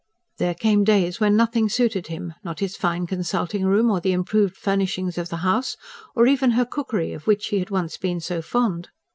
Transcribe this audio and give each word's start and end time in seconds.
There 0.39 0.55
came 0.55 0.83
days 0.83 1.19
when 1.19 1.35
nothing 1.37 1.69
suited 1.69 2.07
him; 2.07 2.33
not 2.43 2.59
his 2.59 2.75
fine 2.75 3.05
consulting 3.05 3.65
room, 3.65 3.91
or 3.91 4.01
the 4.01 4.13
improved 4.13 4.57
furnishings 4.57 5.15
of 5.15 5.29
the 5.29 5.37
house, 5.45 5.77
or 6.15 6.25
even 6.25 6.49
her 6.57 6.65
cookery 6.65 7.13
of 7.13 7.27
which 7.27 7.49
he 7.49 7.59
had 7.59 7.69
once 7.69 7.97
been 7.97 8.19
so 8.19 8.41
fond. 8.41 8.89